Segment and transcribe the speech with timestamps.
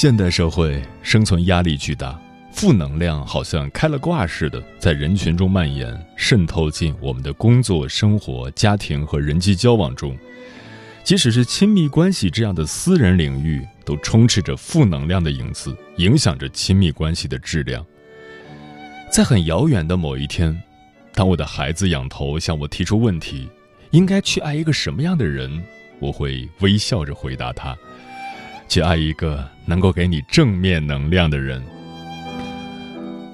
[0.00, 2.18] 现代社会生存压力巨大，
[2.52, 10.16] 负能量好像开了挂似的，在人群中蔓延，渗透进我们的工作、生活、家庭和人际交往中。
[11.04, 17.84] 即使是亲密关系这样的私人领域，都充斥着负能量的影子，影响着亲密关系的质量。
[19.12, 20.58] 在很遥远的某一天，
[21.12, 23.50] 当我的孩子仰头向我提出问题
[23.92, 25.62] ：“应该去爱一个什么样的人？”
[26.00, 27.76] 我会微笑着回答他。
[28.70, 31.60] 去爱一个能够给你正面能量的人。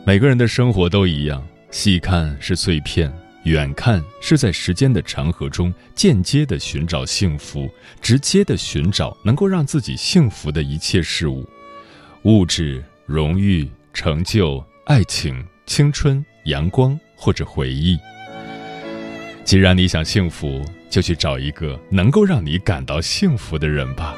[0.07, 3.13] 每个人的生活都一样，细看是碎片，
[3.45, 7.69] 远看是在时间的长河中间接的寻找幸福，
[8.01, 11.47] 直接的寻找能够让自己幸福的一切事物：
[12.23, 17.99] 物质、荣誉、成就、爱情、青春、阳光或者回忆。
[19.45, 24.17] 既然你想幸福，就去找一个能够让你感到幸福的人吧。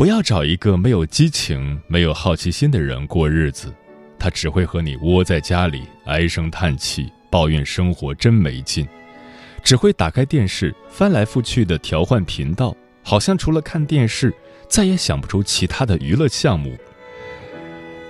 [0.00, 3.70] 不要找一个没有激情、没有好奇心的人过日子，
[4.18, 8.88] 他只会和你窝在家里唉声叹气，抱怨生活真没劲，
[9.62, 14.32] 只会打开电视翻来覆去的调换频道，好像除了看电视，
[14.70, 16.74] 再也想不出其他的娱乐项目。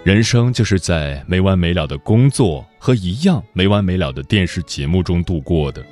[0.05, 5.85] 人生就是在没完没了的工作和一样没完没了的电视节目中度过的。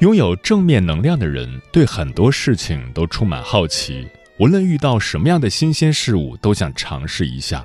[0.00, 4.04] 拥有正面能量的人，对很多事情都充满好奇。
[4.40, 7.62] 无论遇到什么样的新鲜事物，都想尝试一下。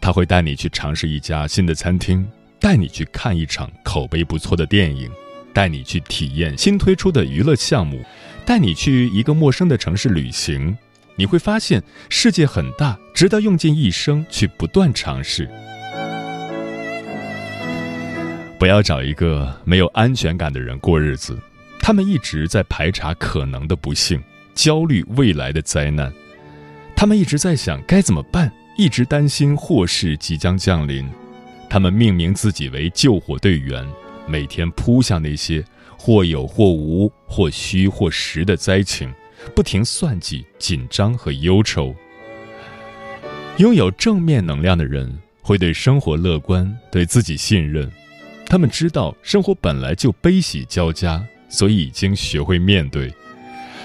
[0.00, 2.28] 他会带你去尝试一家新的餐厅，
[2.58, 5.08] 带你去看一场口碑不错的电影，
[5.54, 8.04] 带你去体验新推出的娱乐项目，
[8.44, 10.76] 带你去一个陌生的城市旅行。
[11.14, 15.48] 你会发现世界很大，值得用尽一生去不断尝试。
[18.58, 21.38] 不要找一个没有安全感的人过日子，
[21.78, 24.20] 他们一直在排查可能的不幸。
[24.58, 26.12] 焦虑未来的灾难，
[26.96, 31.08] 他们一直在想该怎么办，一直担心祸事即将降临。
[31.70, 33.86] 他们命名自己为救火队员，
[34.26, 35.64] 每天扑向那些
[35.96, 39.14] 或有或无、或虚或实的灾情，
[39.54, 41.94] 不停算计、紧张和忧愁。
[43.58, 47.88] 拥有正面能量的人会对生活乐观，对自己信任。
[48.44, 53.08] 他们知道生活本来就悲喜交加，所以已经学会面对。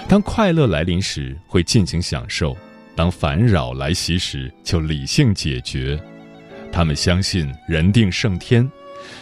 [0.06, 2.54] 当快乐来临时，会尽情享受；
[2.94, 5.98] 当烦扰来袭时，就理性解决。
[6.70, 8.70] 他们相信人定胜天，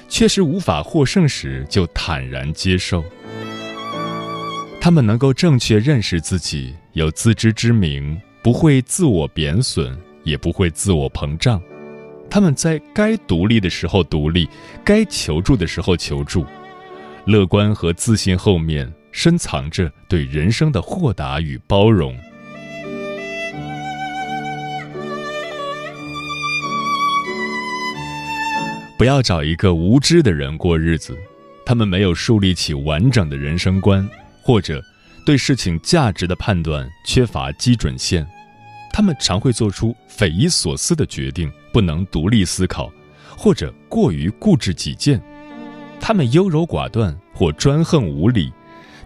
[0.09, 3.03] 确实无法获胜时，就坦然接受。
[4.81, 11.63] 他们能够正确认识自己，有自知之明，不会自我贬损，也不会自我膨胀。
[12.29, 14.49] 他们在该独立的时候独立，
[14.85, 16.45] 该求助的时候求助。
[17.27, 18.93] 乐观和自信后面。
[19.13, 22.19] 深藏着对人生的豁达与包容。
[28.99, 31.17] 不要找一个无知的人过日子，
[31.67, 34.09] 他们没有树立起完整的人生观，
[34.43, 34.83] 或者
[35.27, 38.27] 对事情价值的判断缺乏基准线。
[38.93, 42.93] 他们常会做出匪夷所思的决定，不能独立思考，
[43.37, 45.21] 或者过于固执己见。
[46.01, 48.53] 他们优柔寡断或专横无理。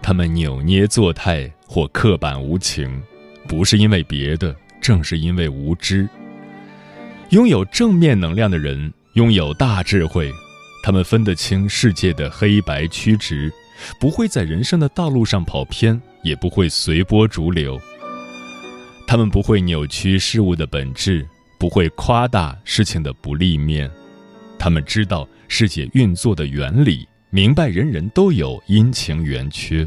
[0.03, 3.03] 他们扭捏作态或刻板无情，
[3.49, 6.09] 不是因为别的，正是因为无知。
[7.31, 10.31] 拥有正面能量的人拥有大智慧，
[10.83, 13.53] 他们分得清世界的黑白曲直，
[13.99, 17.81] 不会在人生的道路上跑偏，也不会随波逐流。
[19.09, 21.27] 他们不会扭曲事物的本质，
[21.59, 23.91] 不会夸大事情的不利面。
[24.59, 27.09] 他们知道世界运作的原理。
[27.37, 29.87] 明白人人都有阴晴圆缺，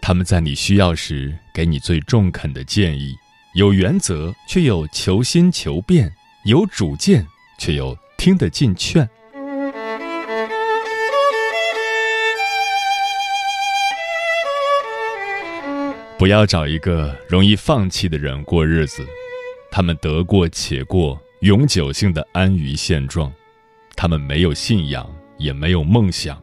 [0.00, 3.16] 他们在你需要时给你最中肯的建议，
[3.54, 6.08] 有原则却又求新求变，
[6.44, 7.26] 有主见
[7.58, 9.10] 却又听得进劝。
[16.16, 19.04] 不要找一个容易放弃的人过日子，
[19.68, 23.32] 他们得过且过，永久性的安于现状，
[23.96, 26.40] 他们没有信仰，也没有梦想，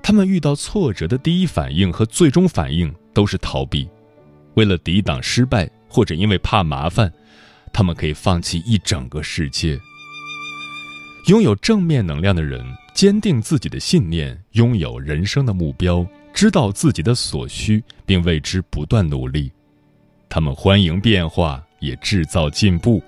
[0.00, 3.88] 他们遇到挫折的第一反应和最终反应都是逃避，
[4.54, 7.12] 为了抵挡失败，或者因为怕麻烦，
[7.72, 9.80] 他们可以放弃一整个世界。
[11.26, 12.64] 拥有正面能量的人，
[12.94, 16.06] 坚定自己的信念，拥有人生的目标。
[16.32, 19.50] 知道自己的所需，并为之不断努力。
[20.28, 23.02] 他们欢迎变化，也制造进步。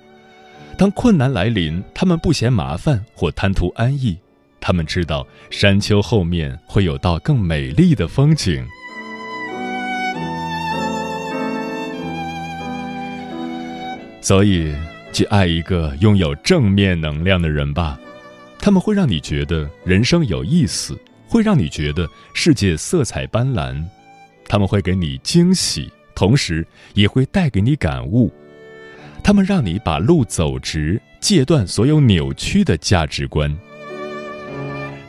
[0.77, 4.17] 当困难来临，他们不嫌麻烦或贪图安逸。
[4.65, 8.65] 他们知道山丘后面会有道更美丽的风景。
[14.21, 14.73] 所以，
[15.11, 17.99] 去爱一个拥有正面能量的人吧。
[18.57, 20.97] 他们会让你觉得人生有意思。
[21.27, 23.83] 会让你觉得世界色彩斑斓，
[24.47, 28.31] 他们会给你惊喜，同时也会带给你感悟。
[29.23, 33.51] 他们让你把路走直，戒断所有扭曲的价值观。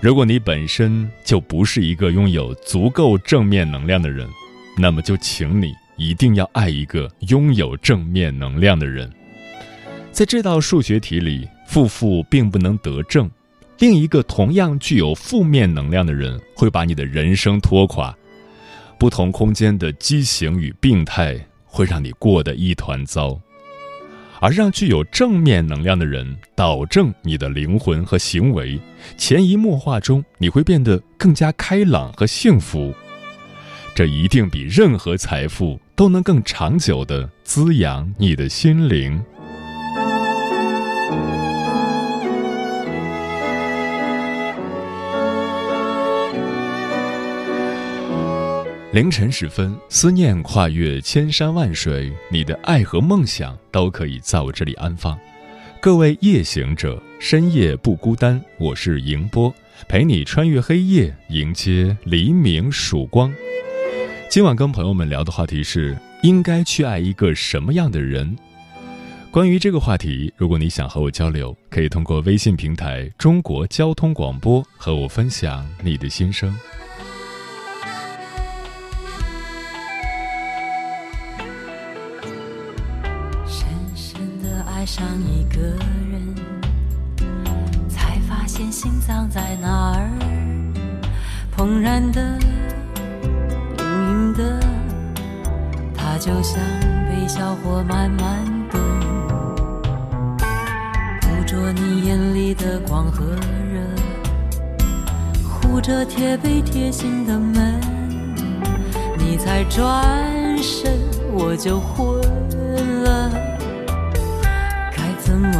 [0.04, 4.28] 如果你本身就不是一个拥有足够正面能量的人，
[4.76, 9.10] 那么就请你一定要爱一个拥有正面能量的人。
[10.12, 13.30] 在这道数学题里，负负并不能得正。
[13.78, 18.14] 另一个同样具有负面能量的人，会把你的人生拖垮。
[18.98, 21.34] 不同空间的畸形与病态，
[21.64, 23.40] 会让你过得一团糟。
[24.44, 28.79] 而让具有正面能量的人导正你的灵魂和行为，
[29.17, 32.93] 潜移默化中，你会变得更加开朗和幸福。
[33.94, 39.19] 这一定比任何财富都能更长久的滋养你的心灵。
[48.94, 55.19] 凌晨时分，思念跨越千山万水，你的爱和梦想都可以在我这里安放。
[55.81, 59.52] 各位夜行者，深夜不孤单，我是迎波，
[59.88, 63.35] 陪你穿越黑夜，迎接黎明曙光。
[64.31, 68.38] 今晚跟朋友们聊的话题是：应该去爱一个什么样的人？
[69.32, 76.56] 关于这个话题，如果你想和我交流，可以通过微信平台“中国交通广播”和我分享你的心声。
[84.84, 85.62] 爱上一个
[86.12, 86.34] 人，
[87.88, 90.10] 才发现心脏在哪儿，
[91.56, 92.20] 怦然的、
[93.78, 94.60] 隐隐的，
[95.96, 96.60] 它就像
[97.08, 98.82] 被小火慢慢炖，
[101.19, 103.25] 捕捉你眼里的光和
[103.72, 103.80] 热，
[105.48, 107.80] 护着贴背贴心的门，
[109.16, 110.92] 你才转身，
[111.32, 112.20] 我就昏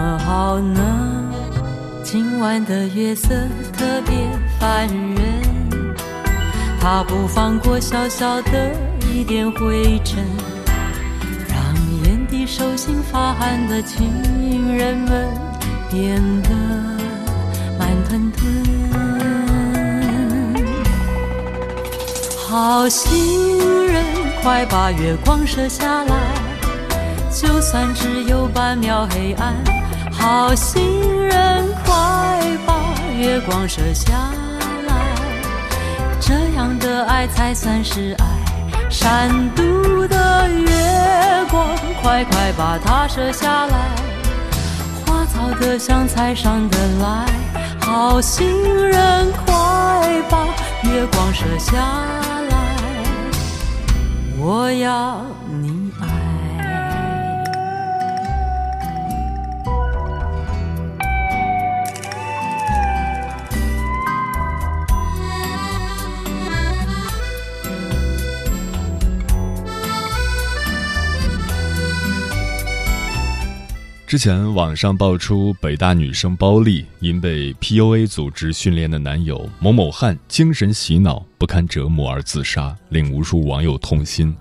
[0.05, 1.33] 么好呢？
[2.03, 3.31] 今晚的月色
[3.73, 4.15] 特别
[4.61, 5.97] 烦人，
[6.79, 8.77] 它不放过小小的
[9.11, 10.23] 一点灰尘，
[11.49, 11.57] 让
[12.05, 15.27] 眼底手心发汗的情人们
[15.91, 16.51] 变得
[17.79, 18.45] 慢吞吞。
[22.47, 24.05] 好心人，
[24.43, 26.15] 快把月光射下来。
[27.33, 29.55] 就算只有半秒黑暗，
[30.25, 30.83] 好心
[31.29, 34.11] 人，快把月光射下
[34.87, 34.95] 来，
[36.19, 38.25] 这样的爱才算是爱。
[38.89, 40.71] 闪度的月
[41.51, 41.69] 光，
[42.01, 43.77] 快快把它射下来，
[45.05, 47.27] 花草的香，菜上的来，
[47.83, 48.49] 好心
[48.89, 49.53] 人，快
[50.31, 50.47] 把
[50.85, 51.77] 月光射下
[52.49, 52.57] 来，
[54.39, 55.21] 我要
[74.15, 84.33] 之前网上爆出北大女生包丽因被 PUA 组织训练的男友某某汉精神洗脑不堪折磨而自杀，令无数网友痛心。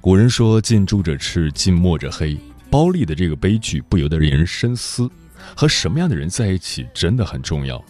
[0.00, 2.38] 古人说“近朱者赤，近墨者黑”，
[2.70, 5.10] 包丽的这个悲剧不由得令人深思：
[5.56, 7.84] 和什么样的人在一起真的很重要。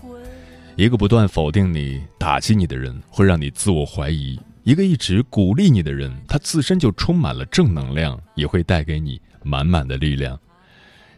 [0.75, 10.41] 一个不断否定你、打击你的人，会让你自我怀疑；一个一直鼓励你的人，他自身就充满了正能量，也会带给你满满的力量。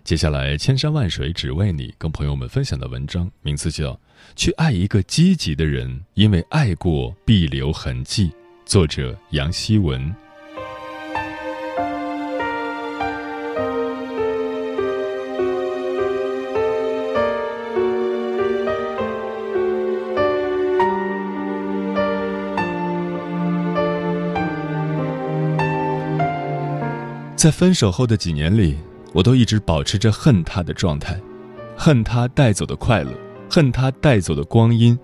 [0.02, 3.92] 接下来，千山万水只为你，跟朋友们分享的文章名字叫
[4.34, 8.32] 《去爱一个积极的人》，因为爱过必留痕迹。
[8.64, 10.12] 作者杨希文。
[27.36, 28.76] 在分手后的几年里，
[29.12, 31.20] 我都一直保持着恨他的状态，
[31.76, 33.10] 恨他带走的快乐，
[33.50, 34.98] 恨他带走的光阴，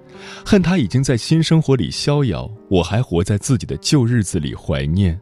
[0.45, 5.21] 恨他已经在新生活里逍遥，我还活在自己的旧日子里怀念。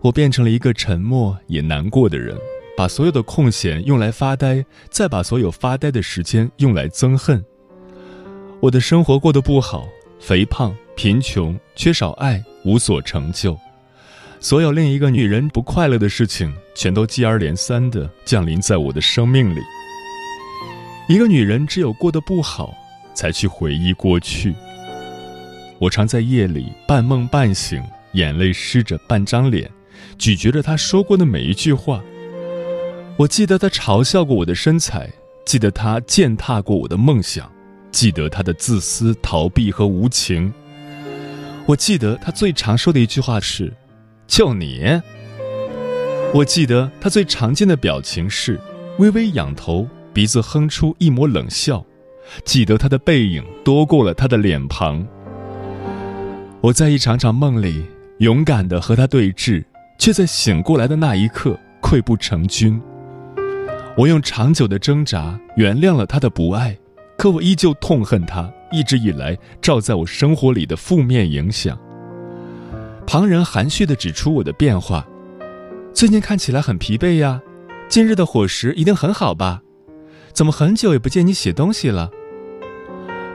[0.00, 2.36] 我变成了一个沉默也难过的人，
[2.76, 7.44] 把所有的空闲用来发呆，再把所有发呆的时间用来憎恨。
[8.60, 9.86] 我的生活过得不好，
[10.18, 13.58] 肥胖、贫穷、缺少爱、无所成就。
[14.48, 19.58] 所有另一个女人不快乐的事情，全都接二连三地降临在我的生命里。
[21.08, 22.72] 一个女人只有过得不好，
[23.12, 24.54] 才去回忆过去。
[25.80, 29.68] 我常在夜里半梦半醒，眼泪湿着半张脸，
[30.16, 32.00] 咀嚼着她说过的每一句话。
[33.16, 35.10] 我记得她嘲笑过我的身材，
[35.44, 37.50] 记得她践踏过我的梦想，
[37.90, 40.54] 记得她的自私、逃避和无情。
[41.66, 43.72] 我记得她最常说的一句话是。
[44.26, 45.00] 就你，
[46.34, 48.60] 我记得他最常见的表情是
[48.98, 51.84] 微微仰头，鼻子哼出一抹冷笑。
[52.44, 55.06] 记得他的背影多过了他的脸庞。
[56.60, 57.84] 我在一场场梦里
[58.18, 59.64] 勇敢地和他对峙，
[59.96, 62.80] 却在醒过来的那一刻溃不成军。
[63.96, 66.76] 我用长久的挣扎原谅了他的不爱，
[67.16, 71.78] 可我依旧痛恨他一直以来照在我生活里的负面影响。
[73.06, 75.06] 旁人含蓄地指出我的变化，
[75.94, 77.40] 最近看起来很疲惫呀。
[77.88, 79.62] 近日的伙食一定很好吧？
[80.32, 82.10] 怎么很久也不见你写东西了？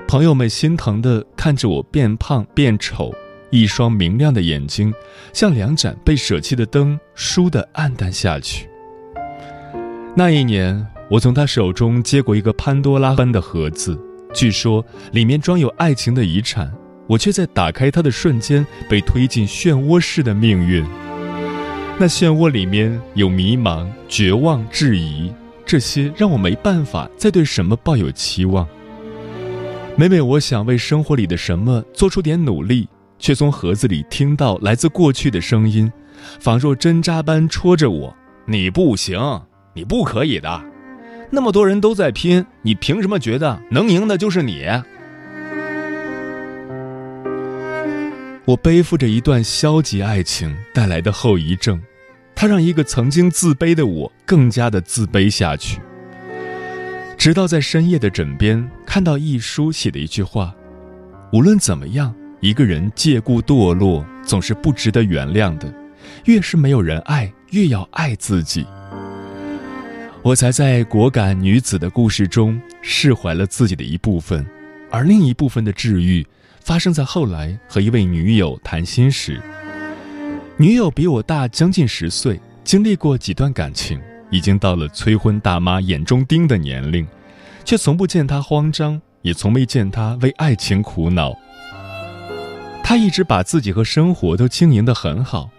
[0.10, 3.14] 朋友们心疼地看着我变胖变丑，
[3.50, 4.94] 一双明亮的眼睛
[5.32, 8.70] 像两盏被舍弃的灯，倏地暗淡下去。
[10.14, 13.98] 那一年，我从他手中接过一个潘多拉般的盒子，
[14.34, 16.70] 据说里面装有爱情的遗产。
[17.08, 20.86] 我却在打开它的瞬间被推进漩涡式的命运。
[22.00, 25.32] 那漩涡里面有迷茫、绝望、质疑，
[25.66, 28.68] 这些让我没办法再对什么抱有期望。
[29.96, 32.88] 每每我想为生活里的什么做出点努力，
[33.20, 35.92] 却从盒子里听到来自过去的声音，
[36.40, 38.16] 仿若针扎般戳着我
[38.48, 39.20] ：“你不行，
[39.76, 40.62] 你不可以的，
[41.30, 44.66] 那么多人都在拼，你凭什么觉得能赢的就是你？”
[48.46, 51.80] 我背负着一段消极爱情带来的后遗症，
[52.34, 55.80] 它让一个曾经自卑的我更加的自卑下去。
[57.18, 60.56] 直到在深夜的枕边看到一书写的一句话
[61.32, 65.72] ：“无论怎么样，一个人借故堕落总是不值得原谅的。
[66.26, 68.66] 越是没有人爱，越要爱自己。”
[70.24, 74.44] 我才在果敢女子的故事中释怀了自己的一部分，
[74.90, 76.26] 而另一部分的治愈。
[76.62, 79.42] 发生在后来和一位女友谈心时，
[80.58, 84.00] 女友比我大将近十岁，经历过几段感情，
[84.30, 87.06] 已经到了催婚大妈眼中钉的年龄，
[87.66, 91.36] 却从不见她慌张，也从没见她为爱情苦恼。
[92.84, 95.50] 她一直把自己和生活都经营得很好，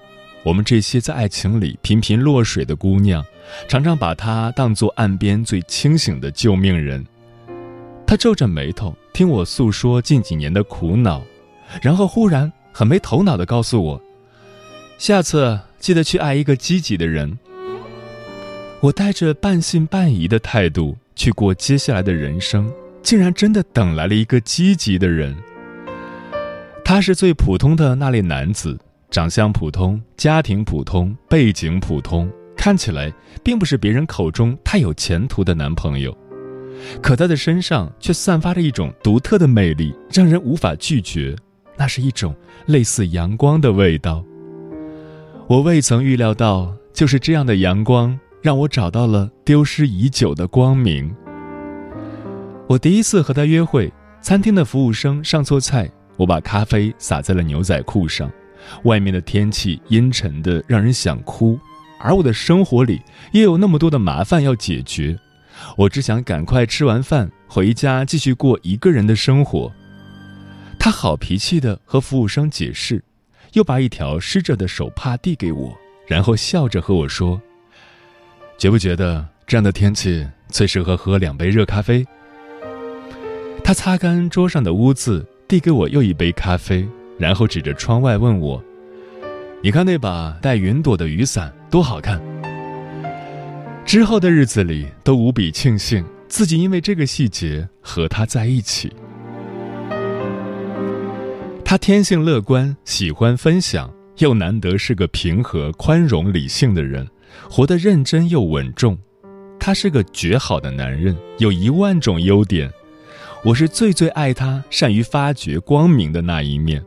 [0.44, 3.24] 我们这些在爱情里频频落水的姑娘，
[3.68, 7.04] 常常把她当作岸边最清醒的救命人。
[8.06, 8.94] 她皱着眉头。
[9.12, 11.22] 听我诉说近几年的苦恼，
[11.82, 14.02] 然后忽然很没头脑的告诉我
[14.96, 17.38] ：“下次记得去爱一个积极的人。”
[18.80, 25.36] 我带着半信半疑的态度去过接下来的人生，竟然真的等来了一个积极的人。
[26.84, 28.78] 他是最普通的那类男子，
[29.10, 33.12] 长相普通，家庭普通，背景普通，看起来
[33.44, 36.16] 并不是别人口中太有前途的男朋友。
[37.02, 41.36] 可他的身上却散发着一种独特的魅力，让人无法拒绝。
[41.76, 42.34] 那是一种
[42.66, 44.22] 类似阳光的味道。
[45.48, 51.12] 我未曾预料到，就是这样的阳光，让我找到了丢失已久的光明。
[52.68, 58.30] 我第一次和他约会，餐厅的服务生上错菜，我把咖啡洒在了牛仔裤上。
[58.84, 61.58] 外面的天气阴沉的让人想哭，
[61.98, 63.00] 而我的生活里
[63.32, 65.18] 也有那么多的麻烦要解决。
[65.76, 69.72] 我只想赶快吃完饭回家，继续过一个人的生活。
[70.78, 73.02] 他好脾气的和服务生解释，
[73.52, 75.72] 又把一条湿着的手帕递给我，
[76.06, 77.40] 然后笑着和我说
[78.58, 82.04] ：“觉不觉得这样的天气最适合喝两杯热咖啡？”
[83.62, 86.86] 他擦干桌上的污渍，递给我又一杯咖啡，
[87.18, 88.62] 然后指着窗外问我
[89.62, 92.20] ：“你看那把带云朵的雨伞多好看。”
[93.84, 98.90] 之后的日子里都无比庆幸自己因为这个细节和他在一起。
[101.64, 107.06] 他天性乐观，喜欢分享，又难得是个平和、宽容、理性的人，
[107.50, 108.98] 活得认真又稳重。
[109.58, 112.70] 他是个绝好的男人，有一万种优点。
[113.44, 116.82] 我是最最爱他，善于发掘光明的那一面。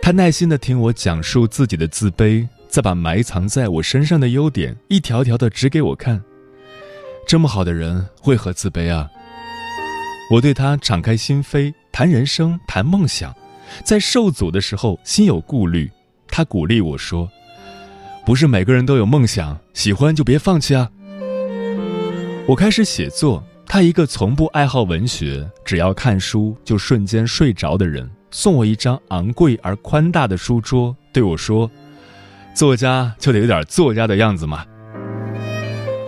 [0.00, 6.22] 他耐心地听我讲述自己的自卑，再把埋藏在我身上的优点一条条的指给我看。
[7.26, 9.08] 这么好的人，为何自卑啊？
[10.30, 13.34] 我对他敞开心扉，谈人生，谈梦想。
[13.82, 15.90] 在受阻的时候，心有顾虑，
[16.28, 17.30] 他鼓励我说
[18.26, 20.90] ：“不是每个人都有梦想，喜欢就别放弃啊。”
[22.46, 31.70] 我开始写作，他一个从不爱好文学，只要看书就瞬间睡着的人，送我一张昂贵而宽大的书桌，对我说
[32.56, 34.64] ：“作家就得有点作家的样子嘛。”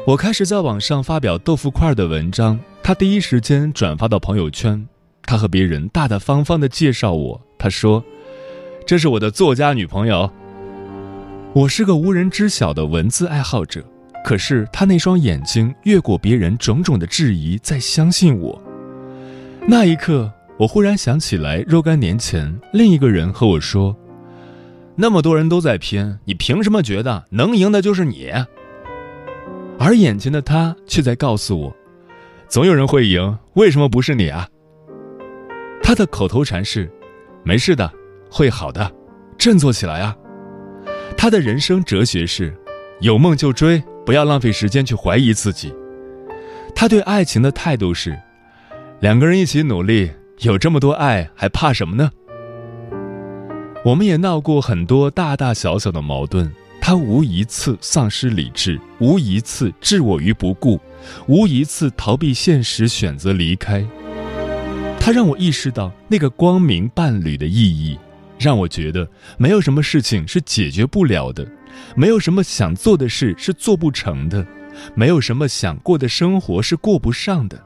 [0.08, 4.88] 我开始在网上发表豆腐块的文章，他第一时间转发到朋友圈，
[5.24, 7.38] 他和别人大大方方地介绍我。
[7.58, 8.02] 他说
[8.86, 10.32] ：“这是我的作家女朋友。”
[11.52, 13.84] 我是个无人知晓的文字爱好者，
[14.24, 18.58] 可是他那双眼睛越过别人种种的质疑，在相信我。
[19.66, 23.94] 那一刻，我忽然想起来，若干年前另一个人和我说
[24.98, 28.30] ：“那么多人都在拼，你凭什么觉得能赢的就是你？”
[29.78, 31.76] 而眼前的他却在告诉我
[32.50, 34.48] ：“总有人会赢，为什么不是你啊？”
[35.82, 36.90] 他的口头禅是。
[37.44, 37.90] 没事的，
[38.30, 38.92] 会好的，
[39.38, 40.14] 振作起来啊！
[41.16, 42.54] 他的人生哲学是：
[43.00, 45.72] 有梦就追，不要浪费时间去怀疑自己。
[46.74, 48.20] 他对爱情的态度是：
[49.00, 52.10] 两个人一起努力，有这么多爱，还怕什么呢？
[53.84, 60.80] 我们也闹过很多大大小小的矛盾，他无一次丧失理智，无一次置我于不顾，
[61.26, 63.86] 无一次逃避现实，选择离开。
[65.00, 67.96] 他让我意识到那个光明伴侣的意义，
[68.38, 71.46] 让我觉得没有什么事情是解决不了的，
[71.94, 74.44] 没有什么想做的事是做不成的，
[74.94, 77.64] 没有什么想过的生活是过不上的。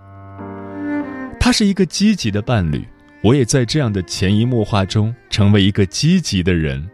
[1.40, 2.86] 他是一个积极的伴侣，
[3.22, 6.90] 我也在这样的潜移默化中成为一个积极的人。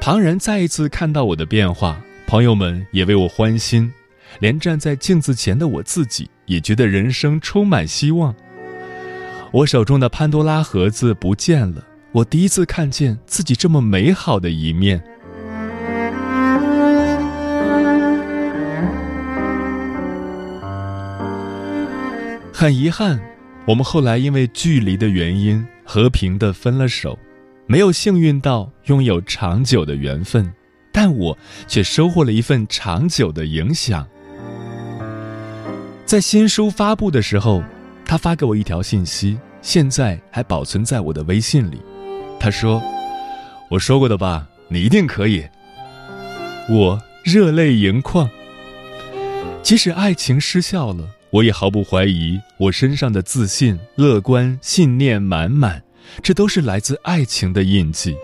[0.00, 3.92] 旁人再一次看到我的变化，朋友们也为我欢心，
[4.38, 8.32] 连站在镜子前的我自己也觉得人生充满希望。
[9.50, 15.02] 我手中的潘多拉盒子不见了，我第一次看见自己这么美好的一面。
[22.52, 23.20] 很遗憾，
[23.68, 27.18] 我们后来因为距离的原因和平的分了手，
[27.66, 30.50] 没有幸运到拥有长久的缘分，
[30.90, 34.08] 但我却收获了一份长久的影响。
[36.06, 37.62] 在新书发布的时候。
[38.10, 41.78] 他发给我一条信息，现在还保存在我的微信里。
[42.40, 42.82] 他说
[43.68, 45.44] ：“我说过的吧，你一定可以。”
[46.72, 48.30] 我热泪盈眶。
[49.62, 55.82] 即使爱情失效了，我也毫不怀疑我身上的自信、乐观、信念满满，
[56.22, 58.16] 这都是来自爱情的印记。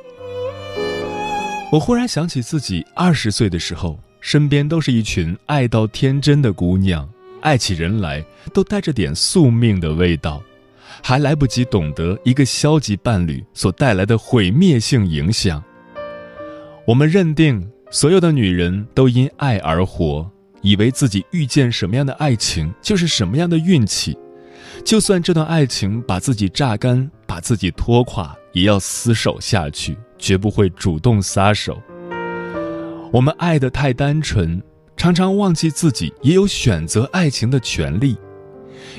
[1.71, 7.09] 我忽然想起自己二十岁的时候，身边都是一群爱到天真的姑娘。
[7.41, 10.43] 爱起人来都带着点宿命的味道，
[11.03, 15.63] 还来不及懂得一个消极伴侣所带来的毁灭性影响。
[16.87, 20.31] 我们认定所有的女人都因爱而活，
[20.65, 24.19] 以为自己遇见什么样的爱情就是什么样的运气，
[24.85, 31.81] 就算这段爱情把自己榨干、把自己拖垮，也要厮守下去，绝不会主动撒手。
[33.13, 34.61] 我们爱的太单纯。
[34.97, 38.17] 常常忘记自己也有选择爱情的权利，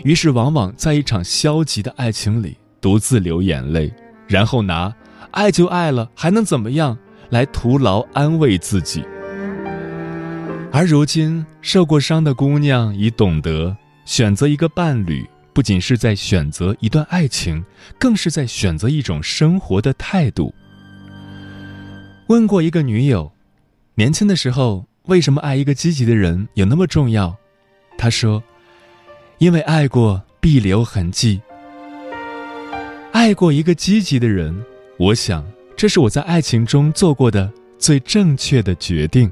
[0.03, 3.91] 于是往往在一场消极的爱情里独自流眼泪，
[4.27, 4.93] 然后拿
[5.31, 6.95] “爱就爱了，还能怎么样”
[7.31, 9.05] 来徒劳安慰自己。
[10.75, 17.63] 而如今受过伤的姑娘已懂得，选择一个伴侣，不仅是在选择一段爱情，
[17.97, 20.53] 更是在选择一种生活的态度。
[22.27, 23.31] 问过一个女友，
[23.93, 24.85] 年轻的时候。
[25.05, 27.37] 为什么爱一个积极的人有那么重要？
[27.95, 28.41] 她说
[29.37, 31.39] ：“因为爱过必留痕迹。
[33.11, 34.65] 爱过一个积极的人，
[34.97, 35.45] 我想
[35.77, 39.31] 这是我在爱情中做过的最正确的决定。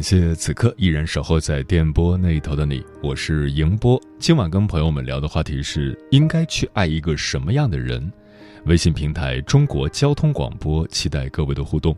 [0.00, 4.00] 感谢此刻依然守候在电波那头的你，我是迎波。
[4.18, 8.10] 今晚跟朋友们聊的话题是：应该去爱一个什么样的人？
[8.64, 11.94] 微信平台中国交通广播，期待各位的互动。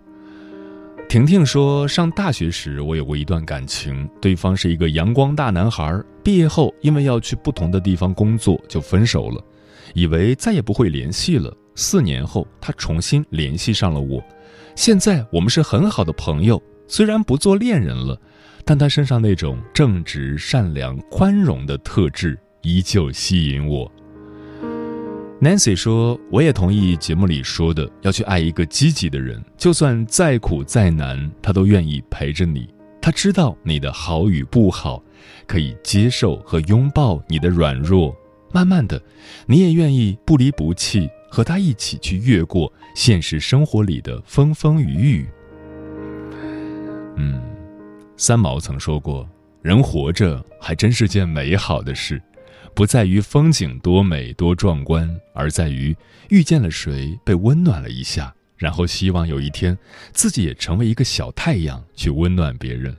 [1.09, 5.97] 婷婷说，上大学时我有过一段感情，对方是一个阳光大男孩。
[6.25, 9.41] 毕业后，因为要去不同的地方工作，就分手了，
[9.95, 11.57] 以为再也不会联系了。
[11.77, 14.21] 四年后，他重新联系上了我，
[14.75, 16.61] 现在我们是很好的朋友。
[16.93, 18.21] 虽然不做恋人了，
[18.67, 23.91] 但他身上那种正直、善良、宽容的特质依旧吸引我。
[25.41, 32.69] Nancy 说：“我也同意节目里说的，要去爱一个积极的人，就算再苦再难，他都愿意陪着你。
[33.01, 35.03] 他知道你的好与不好，
[35.47, 38.15] 可以接受和拥抱你的软弱。
[38.53, 39.03] 慢慢的，
[39.47, 45.27] 你也愿意不离不弃，和他一起去越过现实生活里的风风雨雨。”
[47.16, 47.40] 嗯，
[48.16, 49.29] 三毛曾说过
[49.62, 52.20] ：“人活着还真是件美好的事，
[52.75, 55.94] 不在于风景多美多壮观，而在于
[56.31, 59.77] 遇见了谁被温暖了一下，然后希望有一天
[60.12, 62.96] 自己也成为一个小太阳，去温暖别人。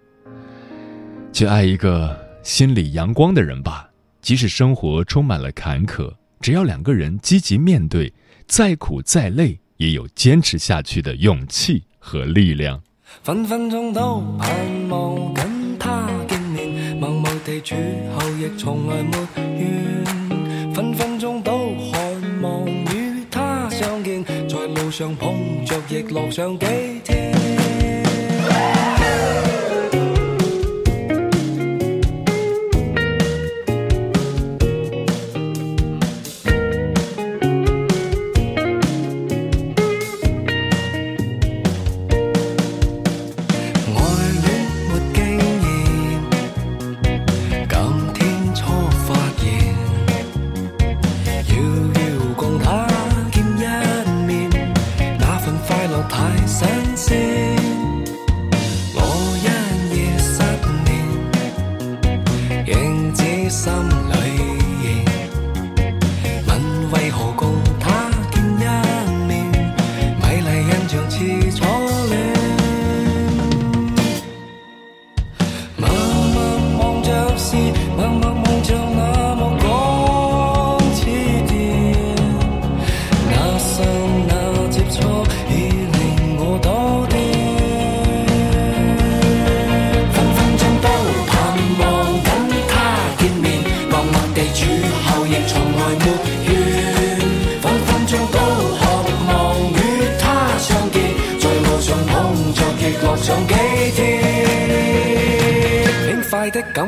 [1.31, 3.89] 去爱一个心里阳光的人吧，
[4.21, 8.13] 即使生活充满了坎坷，只要两个人积极面对，
[8.47, 12.79] 再苦再累，也有坚持下去的勇气和力量。”
[13.21, 14.49] 分分钟都盼
[14.89, 17.75] 望跟他见面，默默地处
[18.17, 19.17] 后亦从来没
[19.59, 20.73] 怨。
[20.73, 21.51] 分分钟都
[21.91, 21.97] 渴
[22.41, 26.65] 望与他相见，在路上碰着亦乐上几
[27.05, 27.32] 天。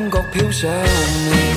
[0.08, 1.55] 感觉飘上面，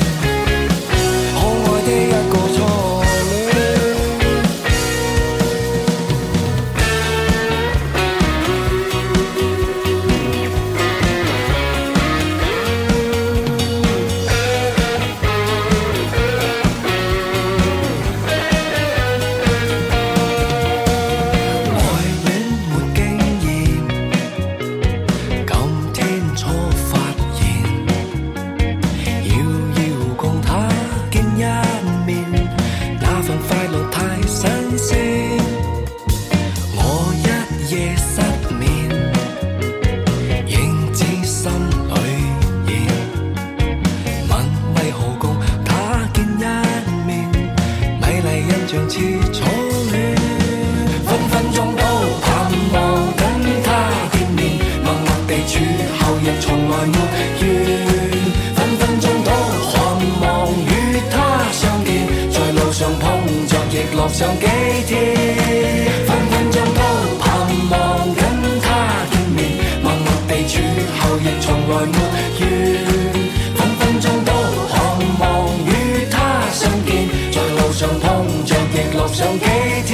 [77.39, 79.45] 在路上碰着亦乐上几
[79.85, 79.89] 天。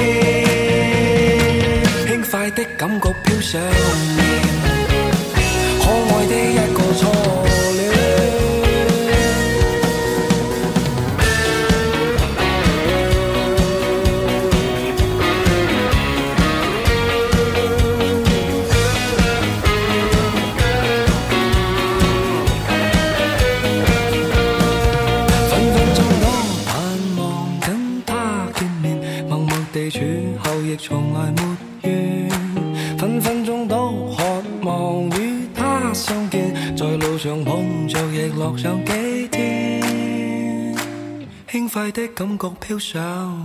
[2.08, 3.62] 轻快的感觉飘上
[41.76, 43.45] 愉快的感觉飘上。